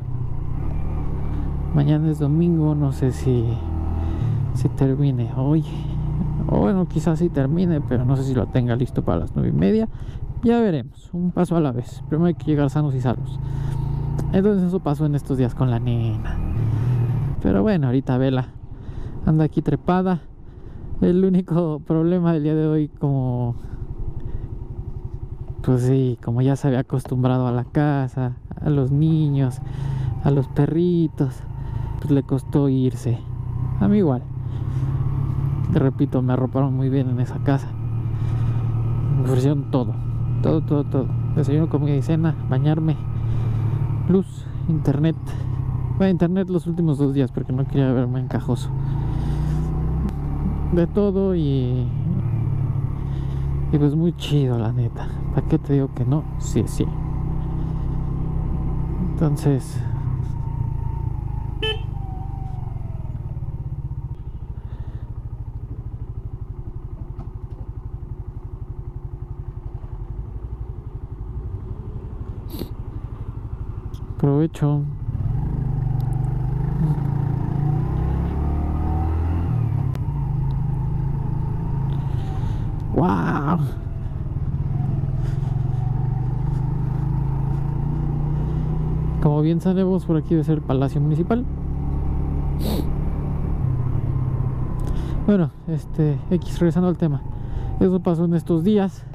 Mañana 1.73 2.09
es 2.09 2.19
domingo 2.19 2.75
no 2.75 2.91
sé 2.91 3.11
si 3.11 3.45
si 4.53 4.67
termine 4.69 5.31
hoy 5.37 5.63
o 6.49 6.59
bueno 6.59 6.87
quizás 6.87 7.19
sí 7.19 7.29
termine 7.29 7.81
pero 7.81 8.05
no 8.05 8.15
sé 8.15 8.23
si 8.23 8.33
lo 8.33 8.47
tenga 8.47 8.75
listo 8.75 9.03
para 9.03 9.19
las 9.19 9.35
nueve 9.35 9.49
y 9.49 9.53
media 9.53 9.87
ya 10.43 10.59
veremos 10.59 11.09
un 11.13 11.31
paso 11.31 11.55
a 11.55 11.59
la 11.59 11.71
vez 11.71 12.01
primero 12.09 12.27
hay 12.27 12.35
que 12.35 12.45
llegar 12.45 12.69
sanos 12.69 12.95
y 12.95 13.01
salvos 13.01 13.39
entonces 14.33 14.67
eso 14.67 14.79
pasó 14.79 15.05
en 15.05 15.15
estos 15.15 15.37
días 15.37 15.55
con 15.55 15.69
la 15.69 15.79
nena 15.79 16.37
pero 17.41 17.61
bueno 17.61 17.87
ahorita 17.87 18.17
vela 18.17 18.49
anda 19.25 19.45
aquí 19.45 19.61
trepada. 19.61 20.21
El 21.01 21.23
único 21.23 21.79
problema 21.79 22.33
del 22.33 22.43
día 22.43 22.55
de 22.55 22.67
hoy, 22.67 22.87
como 22.87 23.55
pues 25.61 25.83
sí, 25.83 26.17
como 26.23 26.41
ya 26.41 26.55
se 26.55 26.67
había 26.67 26.79
acostumbrado 26.79 27.47
a 27.47 27.51
la 27.51 27.63
casa, 27.63 28.37
a 28.59 28.69
los 28.69 28.91
niños, 28.91 29.59
a 30.23 30.31
los 30.31 30.47
perritos, 30.47 31.35
pues 31.99 32.11
le 32.11 32.23
costó 32.23 32.69
irse. 32.69 33.19
A 33.79 33.87
mí 33.87 33.97
igual. 33.97 34.23
Te 35.71 35.77
repito, 35.77 36.21
me 36.21 36.33
arroparon 36.33 36.75
muy 36.75 36.89
bien 36.89 37.09
en 37.09 37.19
esa 37.19 37.37
casa. 37.39 37.67
Me 39.17 39.25
ofrecieron 39.25 39.69
todo, 39.69 39.93
todo, 40.41 40.61
todo, 40.61 40.83
todo. 40.83 41.05
Desayuno, 41.35 41.69
comida 41.69 41.95
y 41.95 42.01
cena, 42.01 42.35
bañarme, 42.49 42.95
luz, 44.07 44.45
internet. 44.67 45.15
Bueno, 45.97 46.11
internet 46.11 46.49
los 46.49 46.65
últimos 46.65 46.97
dos 46.97 47.13
días 47.13 47.31
porque 47.31 47.53
no 47.53 47.65
quería 47.65 47.91
verme 47.93 48.19
encajoso. 48.19 48.69
De 50.73 50.87
todo 50.87 51.35
y. 51.35 51.87
Y 53.71 53.77
pues 53.77 53.95
muy 53.95 54.13
chido, 54.13 54.57
la 54.57 54.71
neta. 54.71 55.07
¿Para 55.35 55.47
qué 55.47 55.59
te 55.59 55.73
digo 55.73 55.89
que 55.93 56.05
no? 56.05 56.23
Sí, 56.39 56.63
sí. 56.65 56.85
Entonces. 59.11 59.83
Aprovecho. 74.19 74.81
¡Wow! 82.93 83.59
Como 89.23 89.41
bien 89.41 89.61
sabemos, 89.61 90.03
por 90.03 90.17
aquí 90.17 90.31
debe 90.31 90.43
ser 90.43 90.55
el 90.55 90.63
Palacio 90.63 90.99
Municipal. 90.99 91.45
Bueno, 95.25 95.51
este, 95.69 96.17
X, 96.29 96.59
regresando 96.59 96.89
al 96.89 96.97
tema. 96.97 97.21
Eso 97.79 98.01
pasó 98.01 98.25
en 98.25 98.33
estos 98.33 98.65
días. 98.65 99.05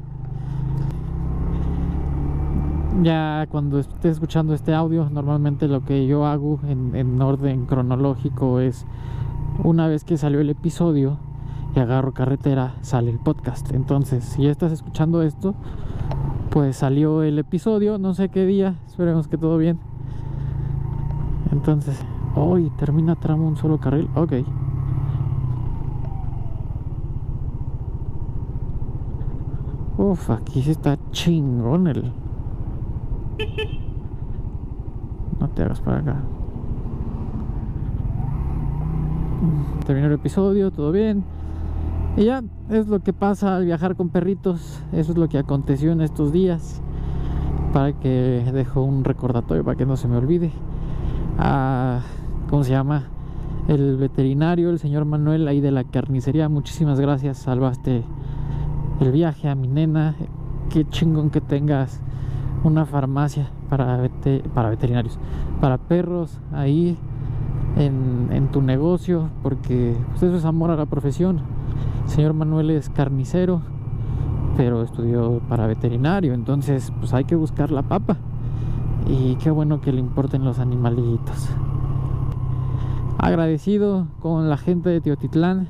Ya 3.02 3.46
cuando 3.50 3.80
esté 3.80 4.08
escuchando 4.08 4.54
este 4.54 4.72
audio, 4.72 5.08
normalmente 5.10 5.66
lo 5.66 5.84
que 5.84 6.06
yo 6.06 6.26
hago 6.26 6.60
en, 6.66 6.94
en 6.94 7.20
orden 7.20 7.66
cronológico 7.66 8.60
es 8.60 8.86
una 9.62 9.88
vez 9.88 10.04
que 10.04 10.16
salió 10.16 10.40
el 10.40 10.50
episodio 10.50 11.18
y 11.74 11.80
agarro 11.80 12.12
carretera, 12.12 12.74
sale 12.82 13.10
el 13.10 13.18
podcast. 13.18 13.72
Entonces, 13.72 14.24
si 14.24 14.46
estás 14.46 14.72
escuchando 14.72 15.22
esto, 15.22 15.54
pues 16.50 16.76
salió 16.76 17.22
el 17.22 17.38
episodio, 17.38 17.98
no 17.98 18.14
sé 18.14 18.28
qué 18.28 18.46
día, 18.46 18.76
esperemos 18.86 19.26
que 19.26 19.38
todo 19.38 19.58
bien. 19.58 19.78
Entonces, 21.50 22.00
hoy 22.36 22.70
termina 22.78 23.16
tramo 23.16 23.48
un 23.48 23.56
solo 23.56 23.78
carril, 23.78 24.08
ok. 24.14 24.32
Uf, 29.98 30.30
aquí 30.30 30.62
sí 30.62 30.70
está 30.70 30.96
chingón 31.10 31.86
el. 31.88 32.23
No 35.40 35.48
te 35.48 35.62
hagas 35.62 35.80
para 35.80 35.98
acá. 35.98 36.16
Terminó 39.86 40.06
el 40.06 40.14
episodio, 40.14 40.70
todo 40.70 40.92
bien. 40.92 41.24
Y 42.16 42.24
ya 42.24 42.42
es 42.70 42.86
lo 42.86 43.00
que 43.00 43.12
pasa 43.12 43.56
al 43.56 43.64
viajar 43.64 43.96
con 43.96 44.08
perritos. 44.08 44.82
Eso 44.92 45.12
es 45.12 45.18
lo 45.18 45.28
que 45.28 45.38
aconteció 45.38 45.92
en 45.92 46.00
estos 46.00 46.32
días. 46.32 46.80
Para 47.72 47.92
que 47.92 48.44
dejo 48.52 48.82
un 48.82 49.02
recordatorio 49.02 49.64
para 49.64 49.76
que 49.76 49.84
no 49.84 49.96
se 49.96 50.06
me 50.06 50.16
olvide 50.16 50.52
a, 51.38 52.00
¿cómo 52.48 52.62
se 52.62 52.70
llama? 52.70 53.08
El 53.66 53.96
veterinario, 53.96 54.70
el 54.70 54.78
señor 54.78 55.04
Manuel, 55.06 55.48
ahí 55.48 55.60
de 55.60 55.72
la 55.72 55.82
carnicería. 55.82 56.48
Muchísimas 56.48 57.00
gracias, 57.00 57.38
salvaste 57.38 58.04
el 59.00 59.10
viaje 59.10 59.48
a 59.48 59.56
mi 59.56 59.66
nena. 59.66 60.14
Qué 60.70 60.88
chingón 60.88 61.30
que 61.30 61.40
tengas 61.40 62.00
una 62.64 62.86
farmacia 62.86 63.50
para, 63.68 64.08
para 64.54 64.70
veterinarios, 64.70 65.18
para 65.60 65.78
perros 65.78 66.40
ahí 66.52 66.96
en, 67.76 68.28
en 68.32 68.48
tu 68.48 68.62
negocio, 68.62 69.28
porque 69.42 69.96
pues, 70.10 70.22
eso 70.24 70.36
es 70.36 70.44
amor 70.44 70.70
a 70.70 70.76
la 70.76 70.86
profesión. 70.86 71.40
El 72.04 72.10
señor 72.10 72.34
Manuel 72.34 72.70
es 72.70 72.88
carnicero, 72.90 73.60
pero 74.56 74.82
estudió 74.82 75.40
para 75.48 75.66
veterinario, 75.66 76.34
entonces 76.34 76.92
pues 76.98 77.12
hay 77.14 77.24
que 77.24 77.36
buscar 77.36 77.70
la 77.70 77.82
papa. 77.82 78.16
Y 79.06 79.36
qué 79.36 79.50
bueno 79.50 79.80
que 79.80 79.92
le 79.92 80.00
importen 80.00 80.44
los 80.44 80.58
animalitos. 80.58 81.50
Agradecido 83.18 84.06
con 84.20 84.48
la 84.48 84.56
gente 84.56 84.88
de 84.88 85.00
Teotitlán, 85.00 85.68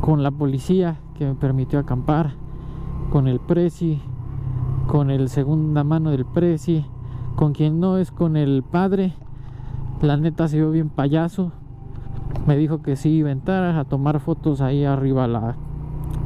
con 0.00 0.22
la 0.22 0.30
policía 0.30 0.98
que 1.14 1.24
me 1.24 1.34
permitió 1.34 1.78
acampar, 1.78 2.32
con 3.10 3.28
el 3.28 3.38
Prezi, 3.38 4.00
con 4.86 5.10
el 5.10 5.28
segunda 5.28 5.84
mano 5.84 6.10
del 6.10 6.24
Prezi, 6.24 6.84
con 7.34 7.52
quien 7.52 7.80
no 7.80 7.98
es 7.98 8.10
con 8.10 8.36
el 8.36 8.62
padre. 8.62 9.14
La 10.02 10.16
neta 10.16 10.48
se 10.48 10.56
vio 10.56 10.70
bien 10.70 10.88
payaso. 10.88 11.52
Me 12.46 12.56
dijo 12.56 12.82
que 12.82 12.96
sí 12.96 13.10
iba 13.10 13.28
a 13.28 13.32
entrar 13.32 13.76
a 13.76 13.84
tomar 13.84 14.20
fotos 14.20 14.60
ahí 14.60 14.84
arriba 14.84 15.24
a 15.24 15.28
la, 15.28 15.56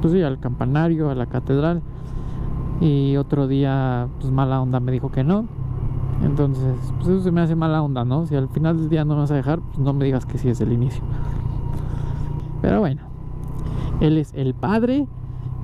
pues 0.00 0.12
sí, 0.12 0.22
al 0.22 0.38
campanario, 0.40 1.10
a 1.10 1.14
la 1.14 1.26
catedral. 1.26 1.82
Y 2.80 3.16
otro 3.16 3.46
día, 3.46 4.08
pues 4.20 4.32
mala 4.32 4.60
onda 4.60 4.80
me 4.80 4.92
dijo 4.92 5.10
que 5.10 5.24
no 5.24 5.60
entonces, 6.22 6.74
pues 6.96 7.08
eso 7.08 7.20
se 7.22 7.30
me 7.30 7.40
hace 7.40 7.56
mala 7.56 7.82
onda, 7.82 8.04
¿no? 8.04 8.26
Si 8.26 8.36
al 8.36 8.48
final 8.48 8.76
del 8.76 8.88
día 8.88 9.04
no 9.04 9.14
me 9.14 9.20
vas 9.20 9.30
a 9.30 9.34
dejar, 9.34 9.60
pues 9.60 9.78
no 9.78 9.92
me 9.92 10.04
digas 10.04 10.26
que 10.26 10.36
sí 10.38 10.48
es 10.48 10.60
el 10.60 10.72
inicio. 10.72 11.02
Pero 12.60 12.80
bueno, 12.80 13.02
él 14.00 14.18
es 14.18 14.34
el 14.34 14.54
padre 14.54 15.06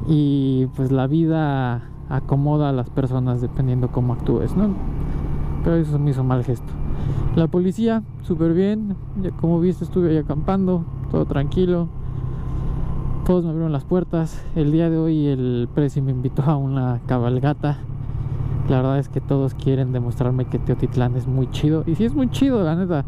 y 0.06 0.66
pues 0.74 0.92
la 0.92 1.06
vida 1.06 1.82
acomoda 2.08 2.68
a 2.68 2.72
las 2.72 2.90
personas 2.90 3.40
dependiendo 3.40 3.88
cómo 3.88 4.12
actúes, 4.12 4.56
¿no? 4.56 4.70
Pero 5.64 5.76
eso 5.76 5.98
me 5.98 6.10
hizo 6.10 6.24
mal 6.24 6.44
gesto. 6.44 6.72
La 7.34 7.48
policía, 7.48 8.02
súper 8.22 8.54
bien, 8.54 8.96
ya 9.22 9.30
como 9.30 9.60
viste 9.60 9.84
estuve 9.84 10.10
ahí 10.10 10.16
acampando, 10.18 10.84
todo 11.10 11.24
tranquilo. 11.26 11.88
Todos 13.24 13.44
me 13.44 13.50
abrieron 13.50 13.72
las 13.72 13.84
puertas. 13.84 14.44
El 14.54 14.72
día 14.72 14.88
de 14.88 14.98
hoy 14.98 15.26
el 15.26 15.68
precio 15.74 16.02
me 16.02 16.12
invitó 16.12 16.42
a 16.42 16.56
una 16.56 17.00
cabalgata 17.06 17.78
la 18.68 18.78
verdad 18.78 18.98
es 18.98 19.08
que 19.08 19.20
todos 19.20 19.54
quieren 19.54 19.92
demostrarme 19.92 20.46
que 20.46 20.58
Teotitlán 20.58 21.16
es 21.16 21.26
muy 21.26 21.48
chido. 21.50 21.84
Y 21.86 21.94
sí 21.94 22.04
es 22.04 22.14
muy 22.14 22.28
chido, 22.30 22.62
la 22.64 22.74
neta. 22.74 23.04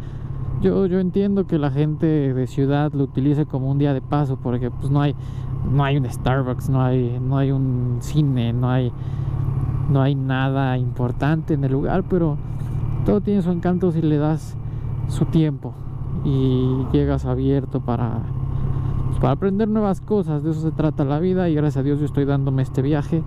Yo, 0.61 0.87
yo 0.87 0.99
entiendo 0.99 1.47
que 1.47 1.57
la 1.57 1.71
gente 1.71 2.07
de 2.07 2.47
ciudad 2.49 2.93
lo 2.93 3.05
utilice 3.05 3.47
como 3.47 3.71
un 3.71 3.79
día 3.79 3.95
de 3.95 4.01
paso 4.01 4.37
porque 4.43 4.71
pues 4.71 4.91
no 4.91 5.01
hay 5.01 5.15
no 5.73 5.85
hay 5.85 5.97
un 5.97 6.11
Starbucks, 6.11 6.69
no 6.69 6.83
hay 6.83 7.21
no 7.21 7.39
hay 7.39 7.53
un 7.53 7.99
cine, 8.01 8.53
no 8.53 8.69
hay 8.69 8.93
no 9.89 10.03
hay 10.03 10.15
nada 10.15 10.77
importante 10.77 11.55
en 11.55 11.63
el 11.63 11.73
lugar, 11.73 12.05
pero 12.09 12.37
todo 13.07 13.21
tiene 13.21 13.43
su 13.43 13.53
encanto 13.53 13.93
si 13.93 14.03
le 14.03 14.19
das 14.19 14.57
su 15.07 15.27
tiempo 15.27 15.75
y 16.25 16.87
llegas 16.93 17.25
abierto 17.25 17.81
para 17.81 18.23
pues, 19.09 19.21
para 19.21 19.33
aprender 19.35 19.69
nuevas 19.69 20.01
cosas, 20.01 20.43
de 20.43 20.51
eso 20.51 20.61
se 20.61 20.73
trata 20.73 21.05
la 21.05 21.21
vida 21.21 21.49
y 21.49 21.55
gracias 21.55 21.79
a 21.79 21.83
Dios 21.85 22.01
yo 22.01 22.05
estoy 22.05 22.25
dándome 22.25 22.63
este 22.63 22.83
viaje 22.83 23.23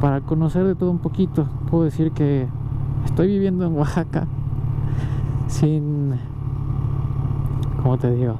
para 0.00 0.20
conocer 0.20 0.64
de 0.64 0.74
todo 0.74 0.90
un 0.90 0.98
poquito. 0.98 1.46
Puedo 1.70 1.84
decir 1.84 2.12
que 2.12 2.46
estoy 3.04 3.28
viviendo 3.28 3.66
en 3.66 3.74
Oaxaca 3.76 4.26
sin, 5.46 6.14
¿cómo 7.86 7.98
te 7.98 8.10
digo? 8.12 8.34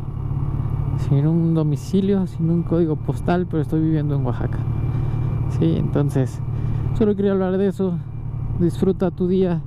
Sin 1.08 1.24
un 1.24 1.54
domicilio, 1.54 2.26
sin 2.26 2.50
un 2.50 2.64
código 2.64 2.96
postal, 2.96 3.46
pero 3.48 3.62
estoy 3.62 3.80
viviendo 3.80 4.16
en 4.16 4.26
Oaxaca. 4.26 4.58
Sí, 5.50 5.76
entonces, 5.76 6.40
solo 6.98 7.14
quería 7.14 7.30
hablar 7.30 7.56
de 7.56 7.68
eso. 7.68 7.96
Disfruta 8.58 9.12
tu 9.12 9.28
día, 9.28 9.60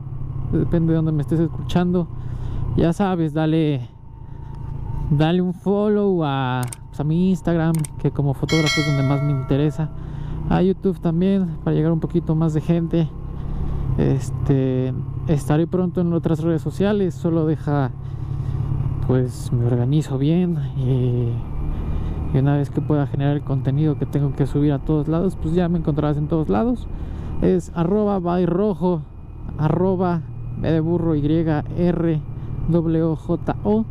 depende 0.51 0.91
de 0.91 0.97
donde 0.97 1.13
me 1.13 1.21
estés 1.21 1.39
escuchando. 1.39 2.09
Ya 2.75 2.91
sabes, 2.91 3.33
dale, 3.33 3.87
dale 5.11 5.41
un 5.41 5.53
follow 5.53 6.25
a, 6.25 6.59
pues, 6.89 6.99
a 6.99 7.05
mi 7.05 7.29
Instagram, 7.29 7.75
que 7.99 8.11
como 8.11 8.33
fotógrafo 8.33 8.81
es 8.81 8.85
donde 8.85 9.07
más 9.07 9.23
me 9.23 9.31
interesa 9.31 9.91
a 10.49 10.61
YouTube 10.61 10.99
también 10.99 11.55
para 11.63 11.73
llegar 11.73 11.93
un 11.93 12.01
poquito 12.01 12.35
más 12.35 12.53
de 12.53 12.59
gente. 12.59 13.07
Este 13.97 14.93
estaré 15.27 15.67
pronto 15.67 16.01
en 16.01 16.11
otras 16.11 16.41
redes 16.41 16.61
sociales, 16.61 17.15
solo 17.15 17.45
deja 17.45 17.91
pues 19.09 19.51
me 19.51 19.65
organizo 19.65 20.19
bien 20.19 20.59
y, 20.77 22.37
una 22.37 22.57
vez 22.57 22.69
que 22.69 22.79
pueda 22.79 23.07
generar 23.07 23.37
el 23.37 23.41
contenido 23.41 23.97
que 23.97 24.05
tengo 24.05 24.35
que 24.35 24.45
subir 24.45 24.71
a 24.71 24.77
todos 24.77 25.07
lados, 25.07 25.35
pues 25.35 25.55
ya 25.55 25.67
me 25.67 25.79
encontrarás 25.79 26.15
en 26.17 26.27
todos 26.27 26.47
lados. 26.47 26.87
Es 27.41 27.71
arroba 27.73 28.19
by 28.19 28.45
rojo, 28.45 29.01
arroba 29.57 30.21
de 30.61 30.79
burro 30.79 31.15
Y 31.15 31.25
R 31.25 32.21
W 32.67 33.15
J 33.15 33.55
O. 33.63 33.83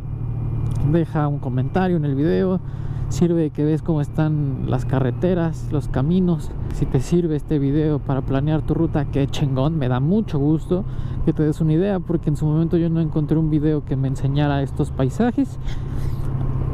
deja 0.89 1.27
un 1.27 1.39
comentario 1.39 1.97
en 1.97 2.05
el 2.05 2.15
video 2.15 2.61
sirve 3.09 3.49
que 3.49 3.65
ves 3.65 3.81
cómo 3.81 4.01
están 4.01 4.65
las 4.67 4.85
carreteras, 4.85 5.69
los 5.71 5.87
caminos. 5.87 6.51
Si 6.73 6.85
te 6.85 7.01
sirve 7.01 7.35
este 7.35 7.59
video 7.59 7.99
para 7.99 8.21
planear 8.21 8.61
tu 8.61 8.73
ruta, 8.73 9.05
qué 9.05 9.27
chingón, 9.27 9.77
me 9.77 9.87
da 9.87 9.99
mucho 9.99 10.39
gusto 10.39 10.85
que 11.25 11.33
te 11.33 11.43
des 11.43 11.59
una 11.61 11.73
idea 11.73 11.99
porque 11.99 12.29
en 12.29 12.37
su 12.37 12.45
momento 12.45 12.77
yo 12.77 12.89
no 12.89 13.01
encontré 13.01 13.37
un 13.37 13.49
video 13.49 13.83
que 13.83 13.95
me 13.95 14.07
enseñara 14.07 14.61
estos 14.61 14.91
paisajes. 14.91 15.59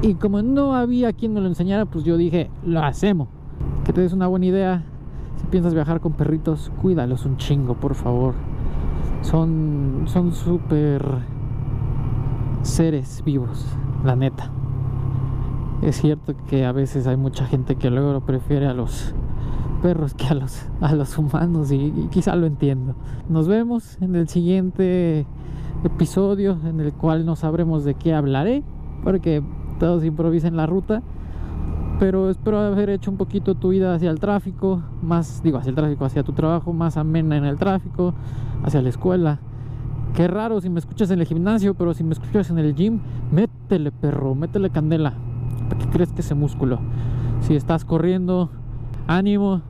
Y 0.02 0.16
como 0.16 0.42
no 0.42 0.76
había 0.76 1.14
quien 1.14 1.34
me 1.34 1.42
lo 1.42 1.48
enseñara, 1.48 1.86
pues 1.86 2.04
yo 2.04 2.18
dije, 2.18 2.52
lo 2.64 2.84
hacemos. 2.84 3.28
Que 3.86 3.94
te 3.94 4.02
des 4.02 4.14
una 4.14 4.28
buena 4.28 4.46
idea. 4.46 4.84
Si 5.38 5.48
piensas 5.48 5.74
viajar 5.74 6.00
con 6.00 6.14
perritos, 6.14 6.72
cuídalos 6.82 7.26
un 7.26 7.38
chingo, 7.38 7.76
por 7.76 7.96
favor. 7.96 8.36
Son 9.22 10.04
son 10.06 10.34
súper 10.34 11.04
seres 12.62 13.24
vivos, 13.26 13.66
la 14.04 14.16
neta. 14.16 14.52
Es 15.86 15.98
cierto 15.98 16.34
que 16.48 16.66
a 16.66 16.72
veces 16.72 17.06
hay 17.06 17.16
mucha 17.16 17.46
gente 17.46 17.76
que 17.76 17.92
luego 17.92 18.12
lo 18.12 18.22
prefiere 18.22 18.66
a 18.66 18.74
los 18.74 19.14
perros 19.84 20.16
que 20.16 20.26
a 20.26 20.34
los, 20.34 20.66
a 20.82 20.96
los 20.96 21.16
humanos 21.16 21.72
y, 21.72 21.92
quizá 22.10 22.36
lo 22.36 22.48
entiendo. 22.48 22.96
Nos 23.30 23.48
vemos 23.48 24.02
en 24.02 24.16
el 24.16 24.28
siguiente 24.28 25.28
episodio 25.84 26.58
en 26.66 26.80
el 26.80 26.92
cual 26.92 27.24
no 27.24 27.36
sabremos 27.36 27.84
de 27.84 27.94
qué 27.94 28.16
hablaré 28.16 28.64
porque 29.04 29.44
todos 29.78 30.04
improvisen 30.04 30.58
la 30.58 30.66
ruta. 30.66 31.04
Pero 32.00 32.32
espero 32.32 32.58
haber 32.62 32.90
hecho 32.90 33.12
un 33.12 33.18
poquito 33.18 33.54
tu 33.54 33.70
vida 33.70 33.94
hacia 33.94 34.10
el 34.10 34.20
tráfico 34.20 34.82
más 35.04 35.44
digo 35.44 35.60
hacia 35.60 35.70
el 35.70 35.76
tráfico 35.76 36.04
hacia 36.04 36.24
tu 36.24 36.34
trabajo 36.34 36.74
más 36.74 36.98
amena 36.98 37.38
en 37.38 37.46
el 37.46 37.58
tráfico 37.60 38.16
hacia 38.64 38.82
la 38.82 38.90
escuela. 38.90 39.40
Qué 40.16 40.28
raro 40.28 40.60
si 40.62 40.70
me 40.72 40.80
escuchas 40.80 41.12
en 41.12 41.20
el 41.20 41.28
gimnasio 41.28 41.76
pero 41.76 41.94
si 41.94 42.04
me 42.04 42.14
escuchas 42.14 42.50
en 42.50 42.58
el 42.58 42.74
gym 42.74 43.02
métele 43.32 43.92
perro 43.92 44.34
métele 44.34 44.72
candela 44.72 45.14
para 45.70 45.80
que 45.80 45.88
crezca 45.88 46.20
ese 46.20 46.36
músculo. 46.36 46.80
Si 47.42 47.56
estás 47.56 47.86
corriendo, 47.86 48.50
ánimo. 49.08 49.62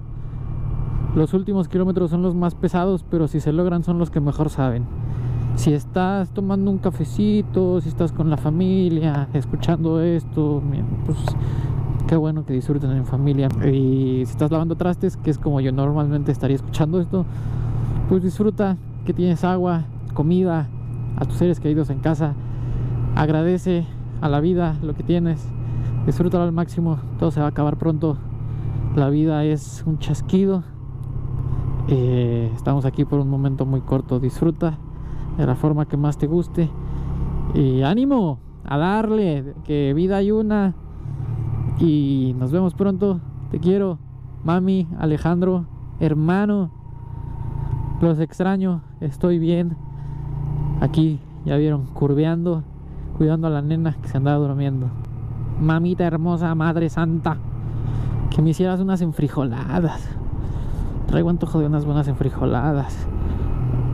Los 1.16 1.34
últimos 1.34 1.70
kilómetros 1.70 2.10
son 2.10 2.22
los 2.22 2.36
más 2.36 2.56
pesados, 2.56 3.06
pero 3.10 3.28
si 3.28 3.40
se 3.40 3.54
logran 3.54 3.84
son 3.84 4.00
los 4.00 4.10
que 4.10 4.20
mejor 4.20 4.50
saben. 4.50 4.84
Si 5.56 5.72
estás 5.72 6.32
tomando 6.32 6.70
un 6.70 6.78
cafecito, 6.80 7.80
si 7.80 7.88
estás 7.88 8.12
con 8.12 8.30
la 8.30 8.36
familia, 8.36 9.30
escuchando 9.34 10.02
esto, 10.02 10.62
pues 11.06 11.18
qué 12.08 12.18
bueno 12.18 12.46
que 12.46 12.54
disfruten 12.54 12.92
en 12.92 13.06
familia. 13.06 13.48
Y 13.66 14.26
si 14.26 14.32
estás 14.32 14.52
lavando 14.52 14.76
trastes, 14.76 15.16
que 15.16 15.30
es 15.32 15.38
como 15.38 15.62
yo 15.62 15.72
normalmente 15.72 16.34
estaría 16.34 16.58
escuchando 16.58 17.00
esto, 17.00 17.26
pues 18.10 18.22
disfruta 18.22 18.76
que 19.06 19.14
tienes 19.14 19.46
agua, 19.46 19.86
comida, 20.14 20.68
a 21.18 21.26
tus 21.26 21.36
seres 21.36 21.62
queridos 21.62 21.90
en 21.90 22.00
casa. 22.00 22.34
Agradece 23.16 23.86
a 24.20 24.28
la 24.28 24.42
vida 24.42 24.76
lo 24.82 24.94
que 24.94 25.04
tienes 25.04 25.48
disfrútalo 26.06 26.44
al 26.44 26.52
máximo, 26.52 27.00
todo 27.20 27.32
se 27.32 27.40
va 27.40 27.48
a 27.48 27.50
acabar 27.50 27.78
pronto. 27.78 28.18
La 28.96 29.10
vida 29.10 29.44
es 29.44 29.84
un 29.86 30.00
chasquido. 30.00 30.64
Eh, 31.88 32.52
estamos 32.56 32.86
aquí 32.86 33.06
por 33.06 33.20
un 33.20 33.30
momento 33.30 33.66
muy 33.66 33.82
corto. 33.82 34.20
Disfruta 34.20 34.78
de 35.38 35.46
la 35.46 35.56
forma 35.56 35.86
que 35.86 35.98
más 35.98 36.18
te 36.18 36.28
guste. 36.28 36.70
Y 37.54 37.82
ánimo 37.82 38.40
a 38.64 38.78
darle, 38.78 39.54
que 39.66 39.94
vida 39.94 40.18
hay 40.18 40.32
una. 40.32 40.76
Y 41.80 42.36
nos 42.40 42.52
vemos 42.52 42.74
pronto. 42.74 43.20
Te 43.52 43.60
quiero, 43.60 44.00
mami, 44.44 44.88
Alejandro, 44.98 45.66
hermano. 46.00 46.72
Los 48.02 48.20
extraño, 48.20 48.82
estoy 49.02 49.40
bien. 49.40 49.76
Aquí, 50.82 51.20
ya 51.46 51.58
vieron, 51.58 51.86
curveando, 51.86 52.64
cuidando 53.18 53.48
a 53.48 53.50
la 53.50 53.62
nena 53.62 53.98
que 54.02 54.08
se 54.08 54.18
andaba 54.18 54.38
durmiendo 54.38 55.05
mamita 55.60 56.04
hermosa, 56.04 56.54
madre 56.56 56.90
santa, 56.90 57.38
que 58.30 58.42
me 58.42 58.52
hicieras 58.52 58.80
unas 58.80 59.02
enfrijoladas. 59.02 60.10
Traigo 61.08 61.30
antojo 61.30 61.60
de 61.60 61.68
unas 61.68 61.86
buenas 61.86 62.08
enfrijoladas. 62.08 63.08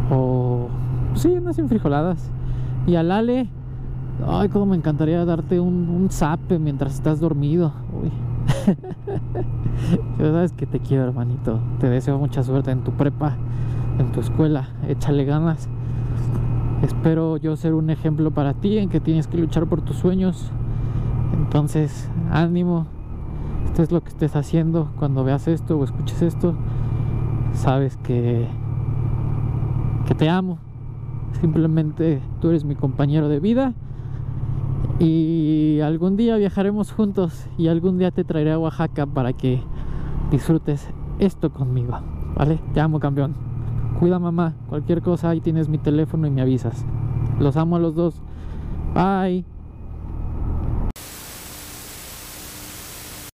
O. 0.09 0.67
Sí, 1.13 1.29
unas 1.29 1.59
enfrijoladas. 1.59 2.31
Y 2.87 2.95
al 2.95 3.11
Ale. 3.11 3.49
Ay, 4.27 4.49
como 4.49 4.67
me 4.67 4.75
encantaría 4.75 5.23
darte 5.25 5.59
un, 5.59 5.89
un 5.89 6.09
zape 6.09 6.59
mientras 6.59 6.93
estás 6.93 7.19
dormido. 7.19 7.73
Uy. 8.01 8.11
sabes 10.17 10.53
que 10.53 10.65
te 10.65 10.79
quiero, 10.79 11.03
hermanito. 11.03 11.59
Te 11.79 11.89
deseo 11.89 12.17
mucha 12.17 12.43
suerte 12.43 12.71
en 12.71 12.83
tu 12.83 12.91
prepa, 12.91 13.35
en 13.99 14.11
tu 14.11 14.19
escuela. 14.19 14.69
Échale 14.87 15.25
ganas. 15.25 15.69
Espero 16.81 17.37
yo 17.37 17.55
ser 17.55 17.73
un 17.73 17.89
ejemplo 17.89 18.31
para 18.31 18.53
ti 18.53 18.77
en 18.77 18.89
que 18.89 18.99
tienes 18.99 19.27
que 19.27 19.37
luchar 19.37 19.67
por 19.67 19.81
tus 19.81 19.97
sueños 19.97 20.51
entonces, 21.33 22.09
ánimo. 22.31 22.87
Esto 23.65 23.83
es 23.83 23.91
lo 23.91 24.01
que 24.01 24.09
estés 24.09 24.35
haciendo 24.35 24.91
cuando 24.97 25.23
veas 25.23 25.47
esto 25.47 25.77
o 25.77 25.83
escuches 25.83 26.21
esto. 26.21 26.55
Sabes 27.53 27.97
que 27.97 28.47
que 30.05 30.15
te 30.15 30.29
amo. 30.29 30.57
Simplemente 31.39 32.21
tú 32.39 32.49
eres 32.49 32.65
mi 32.65 32.75
compañero 32.75 33.29
de 33.29 33.39
vida. 33.39 33.73
Y 34.99 35.79
algún 35.83 36.17
día 36.17 36.35
viajaremos 36.37 36.91
juntos 36.91 37.47
y 37.57 37.67
algún 37.67 37.97
día 37.97 38.11
te 38.11 38.23
traeré 38.23 38.51
a 38.51 38.59
Oaxaca 38.59 39.05
para 39.05 39.33
que 39.33 39.61
disfrutes 40.29 40.89
esto 41.19 41.51
conmigo. 41.51 41.99
¿Vale? 42.35 42.59
Te 42.73 42.81
amo, 42.81 42.99
campeón. 42.99 43.33
Cuida 43.99 44.19
mamá. 44.19 44.53
Cualquier 44.69 45.01
cosa, 45.01 45.29
ahí 45.29 45.41
tienes 45.41 45.69
mi 45.69 45.77
teléfono 45.77 46.27
y 46.27 46.31
me 46.31 46.41
avisas. 46.41 46.85
Los 47.39 47.57
amo 47.57 47.77
a 47.77 47.79
los 47.79 47.95
dos. 47.95 48.21
Bye. 48.93 49.50